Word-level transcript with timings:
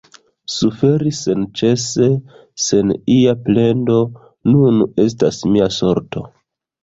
Suferi 0.51 1.11
senĉese, 1.17 2.07
sen 2.67 2.93
ia 3.17 3.35
plendo, 3.49 3.99
nun 4.53 4.83
estas 5.07 5.41
mia 5.53 5.69
sorto. 5.77 6.25